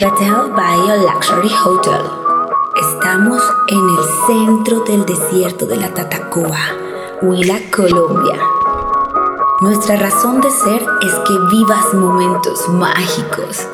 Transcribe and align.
Bethel 0.00 0.50
Bio 0.56 0.96
Luxury 0.96 1.50
Hotel. 1.62 2.00
Estamos 2.74 3.42
en 3.68 3.86
el 3.90 3.98
centro 4.26 4.80
del 4.80 5.04
desierto 5.04 5.66
de 5.66 5.76
la 5.76 5.92
Tatacoa, 5.92 6.58
Huila, 7.20 7.60
Colombia. 7.70 8.40
Nuestra 9.60 9.96
razón 9.96 10.40
de 10.40 10.50
ser 10.50 10.82
es 11.02 11.12
que 11.26 11.38
vivas 11.52 11.92
momentos 11.92 12.66
mágicos 12.70 13.68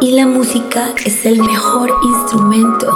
y 0.00 0.12
la 0.12 0.26
música 0.26 0.94
es 1.04 1.26
el 1.26 1.38
mejor 1.42 1.92
instrumento. 2.02 2.90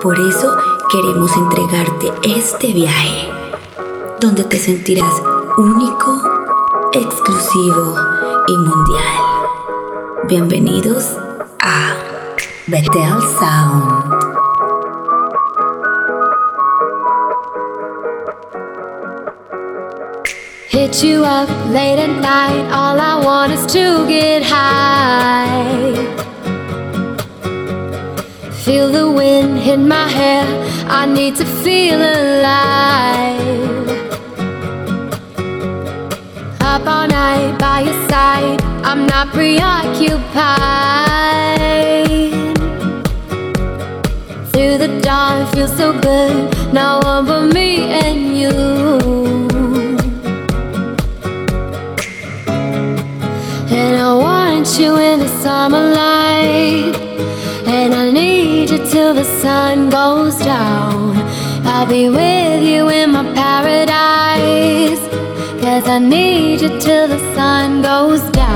Por 0.00 0.16
eso 0.20 0.56
queremos 0.92 1.36
entregarte 1.36 2.12
este 2.22 2.68
viaje, 2.68 3.28
donde 4.20 4.44
te 4.44 4.60
sentirás 4.60 5.20
único, 5.58 6.22
exclusivo 6.92 7.96
y 8.46 8.56
mundial. 8.58 9.32
Bienvenidos 10.28 11.16
a 11.62 12.36
Bethel 12.68 13.20
Sound. 13.38 14.12
Hit 20.68 21.02
you 21.04 21.24
up 21.24 21.48
late 21.68 21.98
at 21.98 22.20
night, 22.20 22.70
all 22.72 22.98
I 22.98 23.24
want 23.24 23.52
is 23.52 23.64
to 23.72 24.06
get 24.08 24.42
high. 24.42 25.92
Feel 28.64 28.90
the 28.90 29.10
wind 29.10 29.58
hit 29.58 29.78
my 29.78 30.08
hair, 30.08 30.46
I 30.88 31.06
need 31.06 31.36
to 31.36 31.44
feel 31.44 32.00
alive. 32.00 33.88
Up 36.60 36.86
all 36.86 37.06
night 37.06 37.56
by 37.58 37.82
your 37.82 38.08
side, 38.08 38.71
I'm 38.84 39.06
not 39.06 39.28
preoccupied. 39.28 40.02
Through 44.52 44.78
the 44.78 45.00
dawn, 45.02 45.46
feels 45.52 45.76
so 45.76 45.98
good, 46.00 46.52
no 46.72 47.00
one 47.02 47.24
but 47.26 47.46
me 47.54 47.90
and 48.04 48.36
you. 48.36 48.50
And 53.70 53.96
I 53.96 54.14
want 54.14 54.78
you 54.78 54.96
in 54.96 55.20
the 55.20 55.28
summer 55.42 55.80
light. 55.80 56.94
And 57.66 57.94
I 57.94 58.10
need 58.10 58.68
you 58.70 58.78
till 58.88 59.14
the 59.14 59.24
sun 59.40 59.90
goes 59.90 60.36
down. 60.38 61.16
I'll 61.64 61.86
be 61.86 62.08
with 62.08 62.62
you 62.62 62.88
in 62.88 63.12
my 63.12 63.24
paradise. 63.32 65.00
Cause 65.62 65.88
I 65.88 65.98
need 65.98 66.60
you 66.60 66.68
till 66.80 67.08
the 67.08 67.18
sun 67.34 67.82
goes 67.82 68.20
down. 68.32 68.51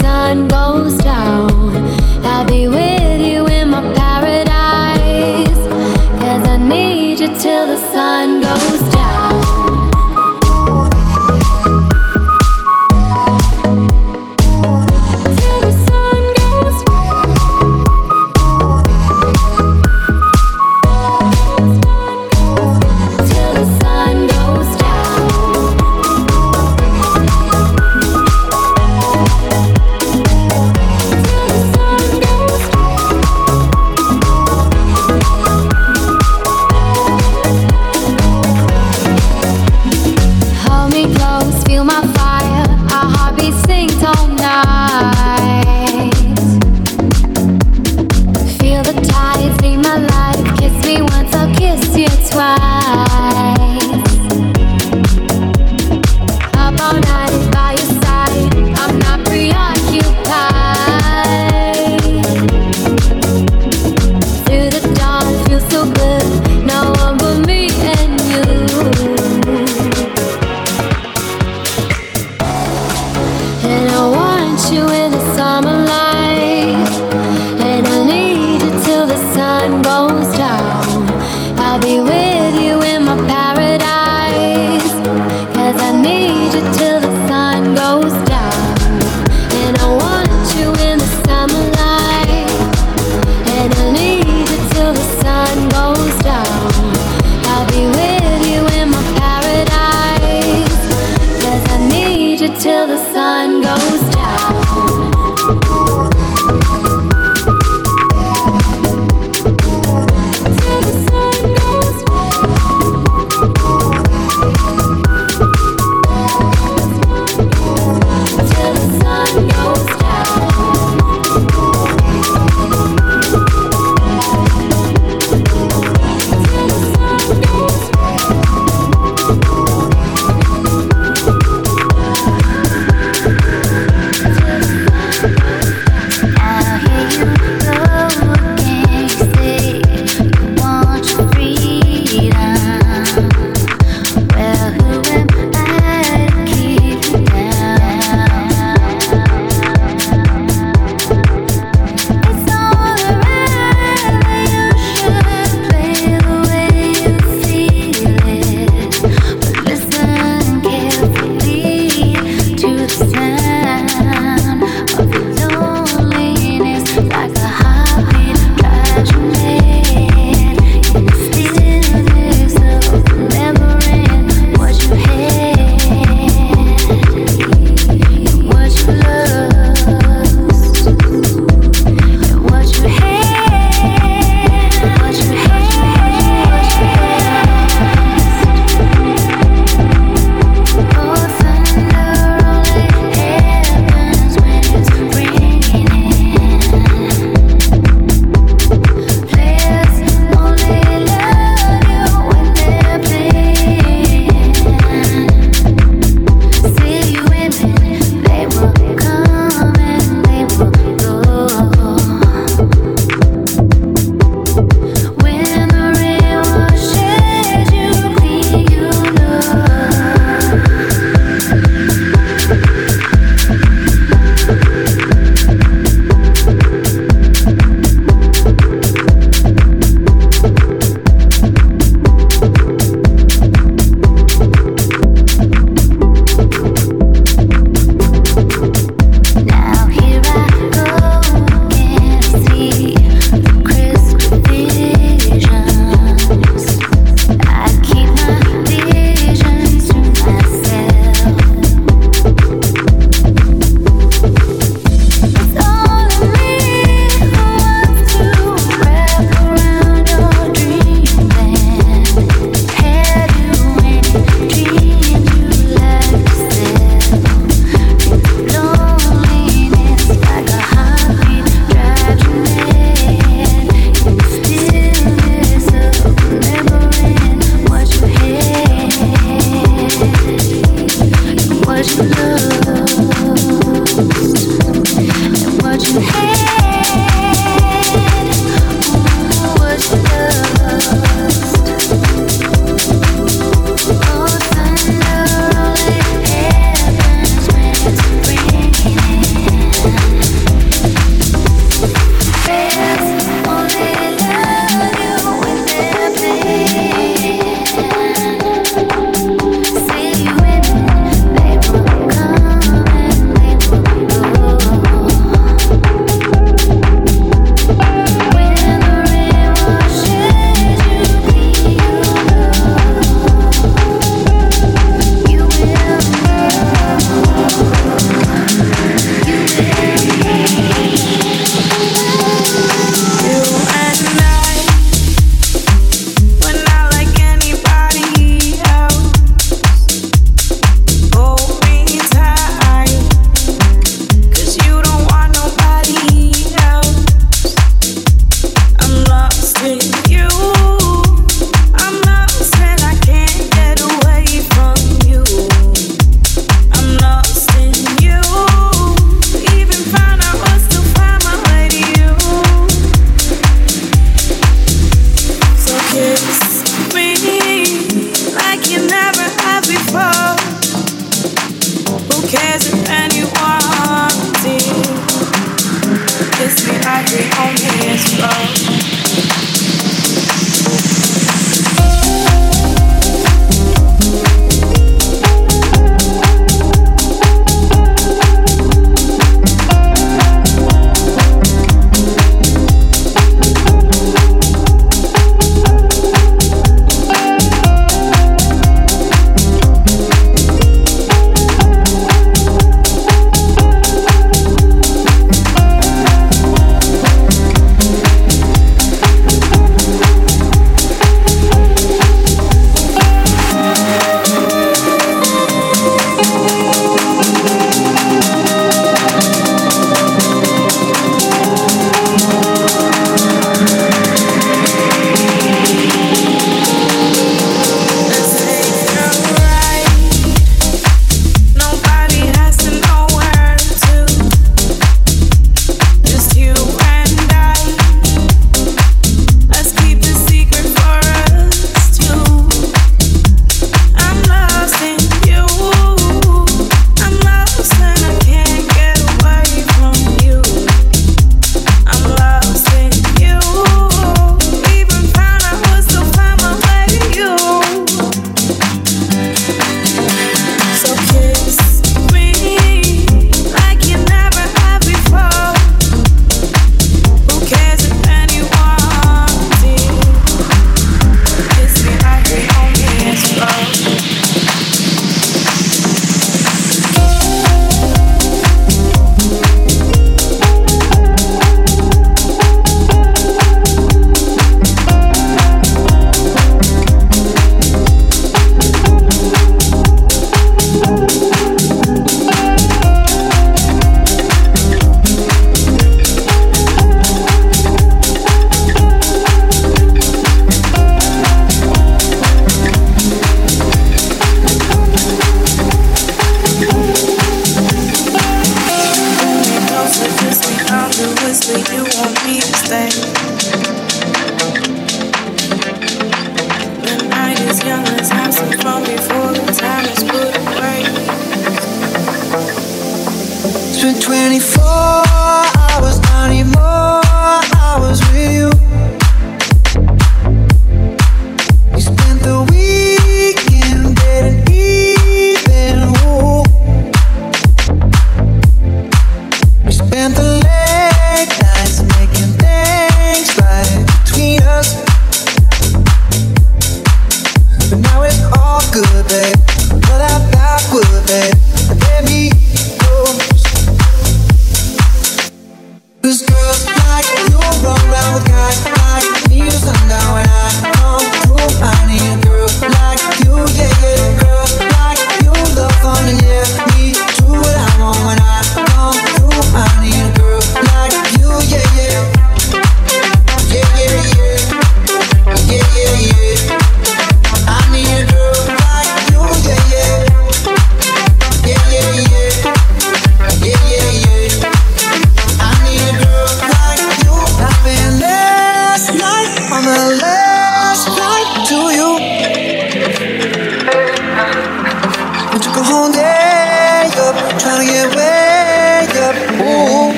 Sun 0.00 0.48
goes 0.48 0.96
down. 0.98 1.50
I'll 2.24 2.46
be 2.46 2.68
with 2.68 3.20
you 3.20 3.46
in 3.46 3.70
my 3.70 3.82
paradise. 3.94 5.62
Cause 6.20 6.48
I 6.48 6.56
need 6.56 7.20
you 7.20 7.28
till 7.28 7.66
the 7.66 7.78
sun 7.92 8.40
goes 8.40 8.80
down. 8.80 8.93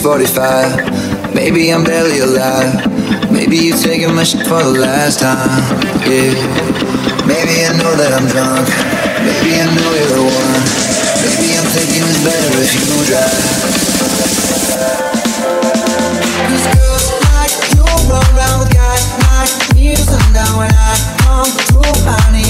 645. 0.00 1.34
Maybe 1.34 1.70
I'm 1.70 1.84
barely 1.84 2.20
alive. 2.20 2.72
Maybe 3.30 3.56
you're 3.68 3.76
taking 3.76 4.14
my 4.14 4.24
shit 4.24 4.46
for 4.48 4.64
the 4.64 4.80
last 4.80 5.20
time. 5.20 5.60
Yeah. 6.08 6.32
Maybe 7.28 7.68
I 7.68 7.76
know 7.76 7.92
that 8.00 8.16
I'm 8.16 8.24
drunk. 8.32 8.64
Maybe 9.20 9.60
I 9.60 9.68
know 9.68 9.92
you're 9.92 10.16
the 10.16 10.24
one. 10.24 10.64
Maybe 11.20 11.52
I'm 11.52 11.68
thinking 11.76 12.00
it's 12.00 12.24
better 12.24 12.48
if 12.64 12.72
you 12.80 12.96
drive. 13.12 13.44
Cause 16.48 16.64
girls 16.80 17.04
like 17.36 17.52
you 17.76 17.84
run 18.08 18.24
around 18.32 18.64
with 18.64 18.72
guys 18.72 19.04
like 19.20 19.52
me 19.76 19.92
sundown 20.00 20.64
when 20.64 20.72
I 20.72 20.96
come 21.28 21.44
through. 21.68 21.92
Need 22.32 22.49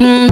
Yeah, 0.00 0.28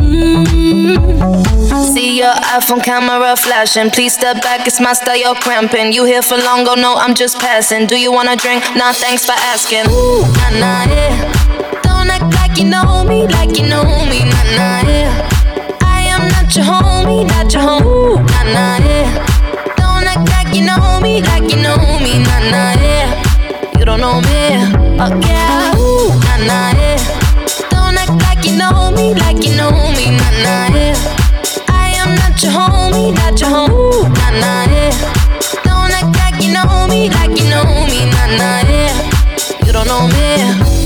yeah, 1.95 2.13
yeah. 2.13 2.59
iPhone 2.59 2.83
camera 2.83 3.37
flashing. 3.37 3.91
Please 3.91 4.15
step 4.15 4.43
back, 4.43 4.67
it's 4.67 4.81
my 4.81 4.93
style, 4.93 5.17
you're 5.17 5.35
cramping. 5.37 5.93
You 5.93 6.05
here 6.05 6.23
for 6.23 6.37
long, 6.37 6.67
oh 6.69 6.75
no, 6.75 6.95
I'm 6.97 7.15
just 7.15 7.39
passing. 7.39 7.87
Do 7.87 7.97
you 7.99 8.13
wanna 8.13 8.37
drink? 8.37 8.63
Nah, 8.77 8.93
thanks 8.93 9.25
for 9.25 9.33
asking. 9.33 9.87
Ooh, 9.91 10.23
nah, 10.23 10.51
nah, 10.59 10.85
yeah. 10.91 11.33
Don't 11.83 12.11
act 12.11 12.35
like 12.35 12.59
you 12.59 12.65
know 12.69 13.05
me, 13.05 13.27
like 13.29 13.57
you 13.59 13.67
know 13.69 13.85
me, 14.11 14.25
nah, 14.25 14.43
nah, 14.57 14.83
yeah. 14.89 15.29
I 15.83 16.03
am 16.11 16.29
not 16.29 16.55
your 16.57 16.65
homie, 16.65 17.27
not 17.29 17.53
your 17.53 17.63
homie, 17.63 17.87
Ooh, 17.87 18.17
nah, 18.17 18.43
nah, 18.53 18.79
yeah. 18.85 19.27
Don't 19.77 20.07
act 20.07 20.29
like 20.31 20.55
you 20.57 20.65
know 20.67 21.01
me, 21.01 21.23
like 21.23 21.51
you 21.51 21.63
know 21.63 21.77
me, 22.01 22.19
nah, 22.19 22.51
nah, 22.51 22.73
yeah. 22.83 23.79
You 23.79 23.85
don't 23.85 24.01
know 24.01 24.21
me, 24.21 24.59
oh 25.01 25.21
yeah, 25.27 25.77
Ooh, 25.79 26.09
nah, 26.27 26.37
nah, 26.47 26.72
like 29.23 29.45
you 29.45 29.57
know 29.57 29.71
me, 29.97 30.11
nah, 30.17 30.31
nah, 30.45 30.77
yeah 30.77 31.13
your 32.43 32.53
homie, 32.53 33.15
not 33.15 33.41
your 33.41 33.51
homie. 33.51 34.03
Nah, 34.03 34.31
nah, 34.41 34.65
yeah. 34.73 34.91
Don't 35.63 35.93
act 35.93 36.17
like 36.19 36.43
you 36.43 36.53
know 36.53 36.87
me, 36.89 37.09
like 37.09 37.39
you 37.39 37.49
know 37.49 37.65
me. 37.87 38.11
Yeah. 38.69 39.67
You 39.67 39.73
don't 39.73 39.87
know 39.87 40.07
me. 40.09 40.37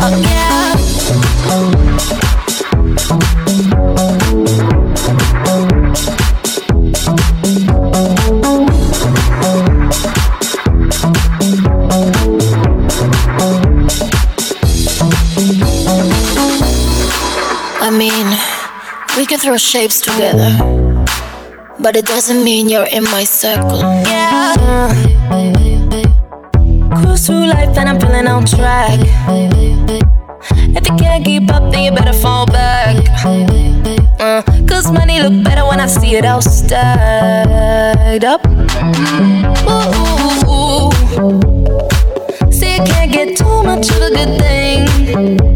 Oh, 0.01 0.21
yeah. 0.23 0.46
Throw 19.47 19.57
shapes 19.57 20.01
together 20.01 20.51
but 21.79 21.95
it 21.95 22.05
doesn't 22.05 22.43
mean 22.43 22.69
you're 22.69 22.89
in 22.91 23.05
my 23.05 23.23
circle. 23.23 23.79
Yeah. 23.79 24.57
Cruise 26.97 27.27
through 27.27 27.47
life 27.47 27.77
and 27.79 27.89
I'm 27.89 28.01
feeling 28.01 28.27
on 28.27 28.45
track. 28.45 28.99
If 30.51 30.89
you 30.89 30.97
can't 30.97 31.25
keep 31.25 31.49
up, 31.53 31.71
then 31.71 31.85
you 31.85 31.93
better 31.93 32.13
fall 32.13 32.47
back. 32.47 32.97
Uh, 34.19 34.43
Cause 34.67 34.91
money 34.91 35.23
look 35.23 35.45
better 35.45 35.65
when 35.65 35.79
I 35.79 35.87
see 35.87 36.17
it 36.17 36.25
all 36.25 36.43
stacked 36.43 38.25
up. 38.25 38.45
Ooh, 39.69 39.87
ooh, 40.03 40.51
ooh. 40.51 40.91
See, 42.51 42.73
you 42.75 42.83
can't 42.85 43.13
get 43.13 43.37
too 43.37 43.63
much 43.63 43.91
of 43.91 44.03
a 44.03 44.11
good 44.11 44.41
thing. 44.41 45.56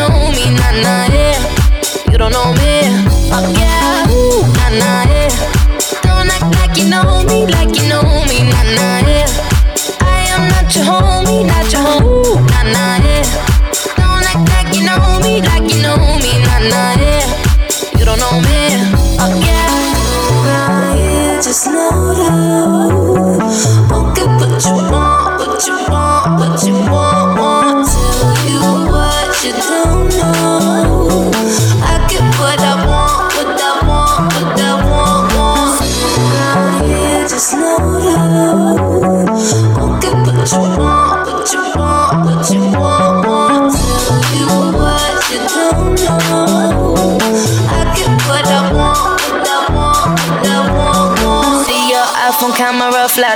You 2.11 2.17
don't 2.17 2.31
know 2.31 2.53
me. 2.53 2.70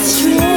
Street. 0.00 0.51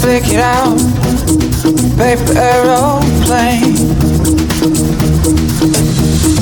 Flick 0.00 0.24
it 0.28 0.40
out. 0.40 0.78
Paper 1.96 2.38
aeroplane. 2.38 3.74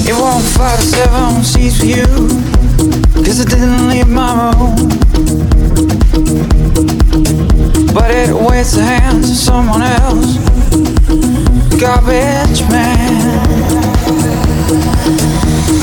It 0.09 0.15
won't 0.15 0.45
fly 0.45 0.77
to 0.77 0.83
seven 0.83 1.43
seats 1.43 1.79
for 1.79 1.87
you. 1.87 2.07
Cause 3.25 3.41
I 3.41 3.45
didn't 3.45 3.89
leave 3.89 4.09
my 4.09 4.33
room. 4.41 4.75
But 7.95 8.11
it 8.11 8.35
waits 8.35 8.73
the 8.73 8.83
hands 8.83 9.31
of 9.31 9.37
someone 9.37 9.83
else. 9.83 10.37
Garbage 11.81 12.61
man. 12.71 13.47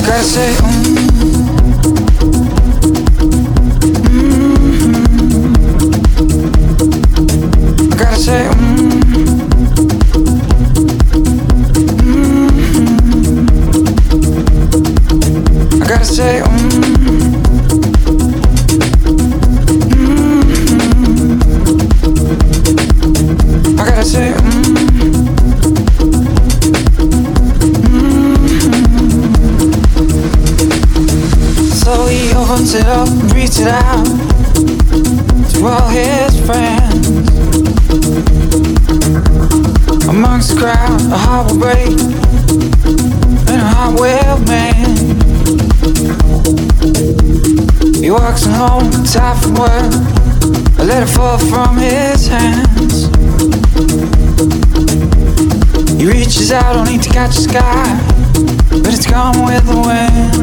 Gotta 0.06 0.24
say. 0.24 0.83
Say 8.24 8.48
mm. 8.48 8.54
I 15.82 15.88
gotta 15.90 16.06
say 16.06 16.42
mm. 16.42 16.54
I 23.78 23.84
gotta 23.90 24.06
say 24.06 24.32
mm. 24.32 24.44
So 31.74 32.08
he 32.08 32.32
opens 32.34 32.74
it 32.74 32.86
up 32.86 33.10
reads 33.34 33.60
it 33.60 33.68
out 33.68 34.06
to 35.52 35.66
all 35.66 35.90
his 35.90 36.40
friends 36.46 36.83
the 40.48 40.56
crowd, 40.60 41.02
a 41.12 41.18
heart 41.18 41.52
will 41.52 41.60
break, 41.60 42.00
and 43.50 43.62
a 43.62 43.66
heart 43.74 44.00
will 44.00 44.40
mend. 44.48 44.98
He 47.96 48.10
walks 48.10 48.46
home, 48.46 48.92
tired 49.06 49.38
from 49.42 49.54
work, 49.56 49.94
a 50.80 50.84
letter 50.84 51.08
fall 51.08 51.38
from 51.38 51.78
his 51.78 52.28
hands. 52.28 53.08
He 55.98 56.06
reaches 56.06 56.52
out, 56.52 56.76
only 56.76 56.98
to 56.98 57.10
catch 57.10 57.36
the 57.36 57.44
sky, 57.50 58.00
but 58.82 58.94
it's 58.94 59.06
gone 59.06 59.46
with 59.46 59.66
the 59.66 59.76
wind. 59.88 60.34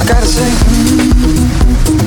I 0.00 0.04
gotta 0.06 0.26
say. 0.26 1.99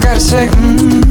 Gotta 0.00 0.20
say, 0.20 0.46
mm, 0.48 1.02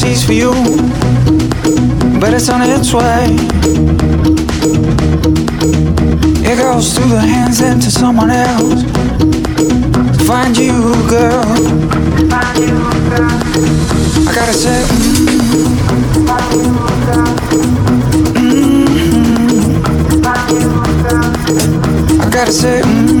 seas 0.00 0.24
for 0.24 0.32
you, 0.32 0.50
but 2.18 2.32
it's 2.32 2.48
on 2.48 2.62
its 2.62 2.94
way. 2.94 3.26
It 6.50 6.56
goes 6.56 6.94
through 6.94 7.10
the 7.10 7.20
hands 7.20 7.60
into 7.60 7.90
someone 7.90 8.30
else 8.30 8.82
to 10.16 10.24
find 10.24 10.56
you, 10.56 10.94
girl. 11.06 11.44
I 14.26 14.32
gotta 14.34 14.54
say, 14.54 14.82
mm-hmm. 14.88 15.70
I 22.22 22.30
gotta 22.30 22.52
say. 22.52 22.80
Mm-hmm. 22.80 23.19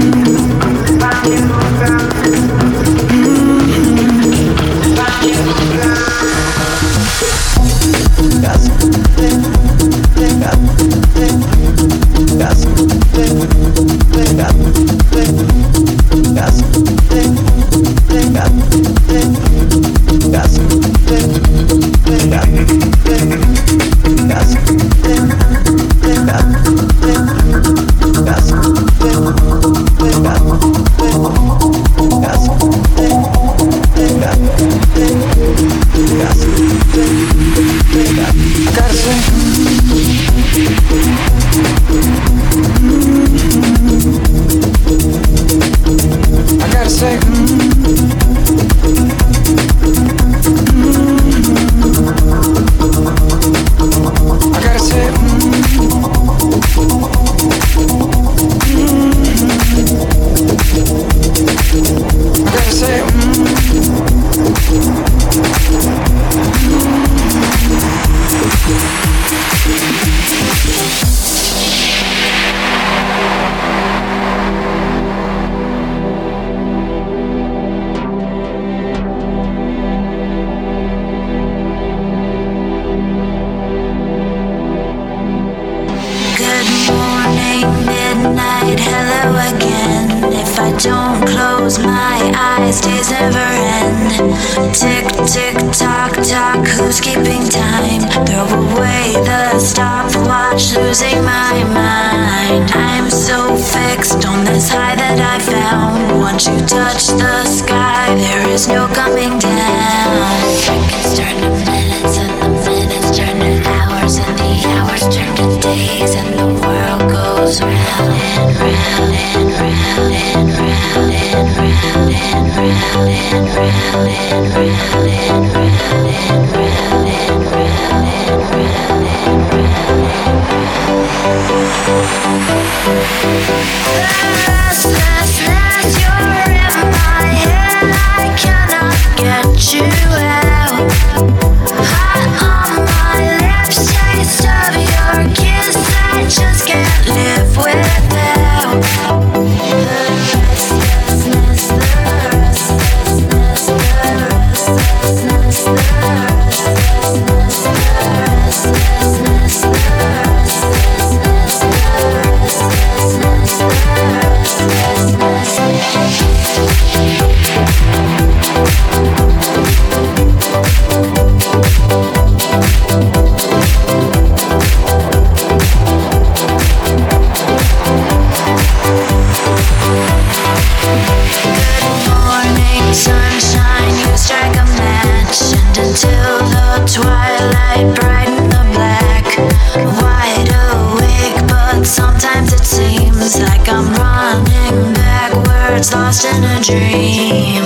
a 196.44 196.60
dream. 196.62 197.59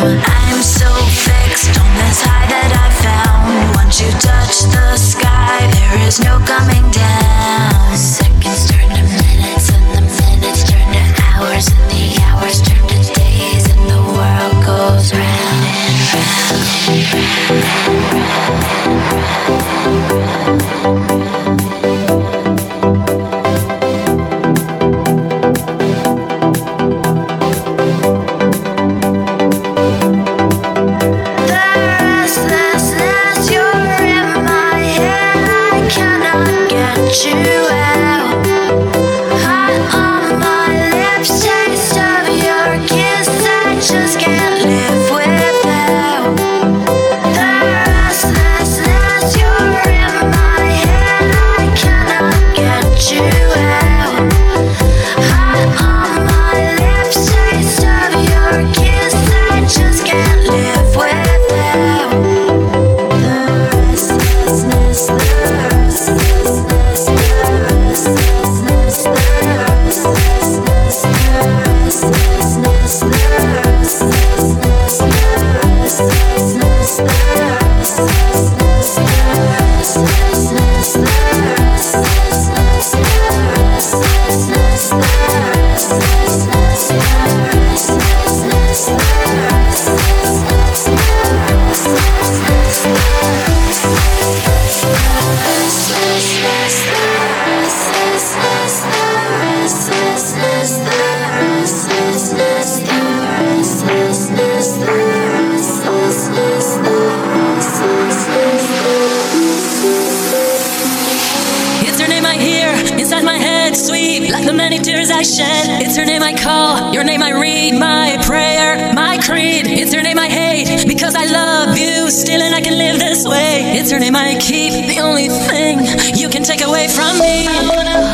name 120.05 120.19
I 120.19 120.29
hate 120.29 120.87
because 120.87 121.15
I 121.15 121.25
love 121.25 121.79
you 121.79 122.11
still, 122.11 122.43
and 122.43 122.55
I 122.55 122.61
can 122.61 122.77
live 122.77 122.99
this 122.99 123.27
way. 123.27 123.79
It's 123.79 123.91
her 123.91 123.99
name 123.99 124.15
I 124.15 124.37
keep, 124.39 124.87
the 124.87 125.01
only 125.01 125.29
thing 125.29 125.81
you 126.15 126.29
can 126.29 126.43
take 126.43 126.61
away 126.61 126.89
from 126.89 127.19
me. 127.19 128.14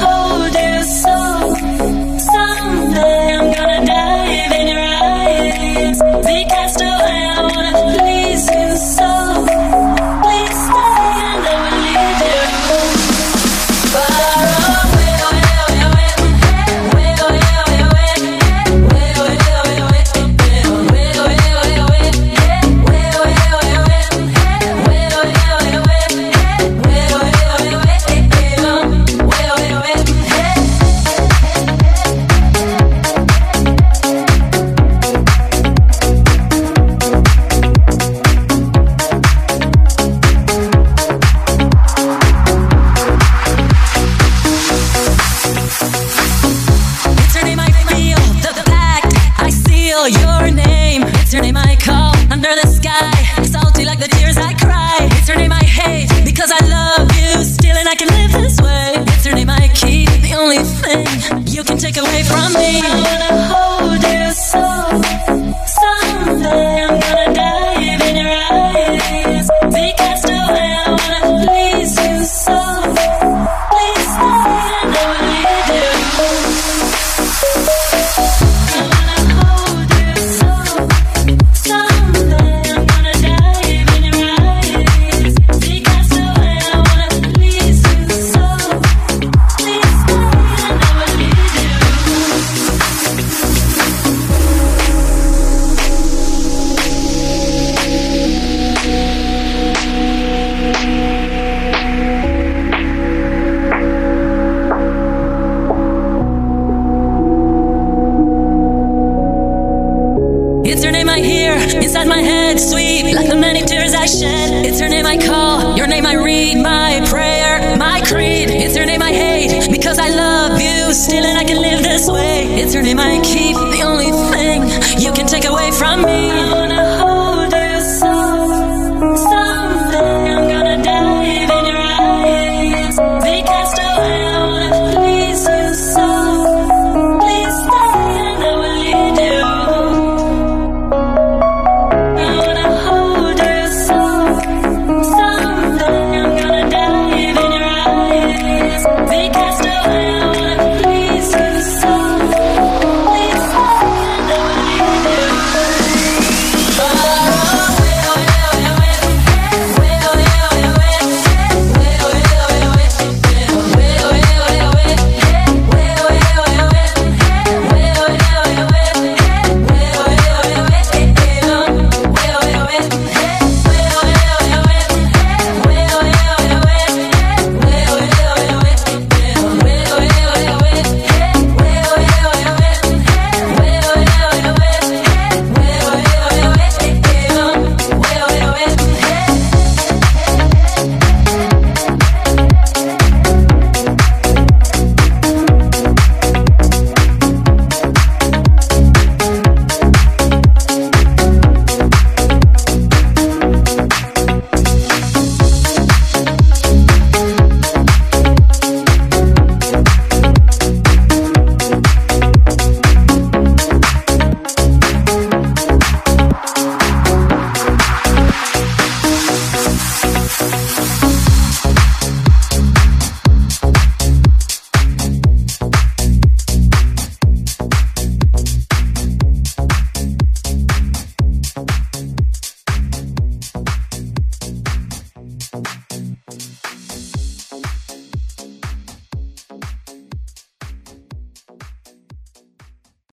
Still, 122.70 122.86
and 122.86 123.00
I 123.00 123.29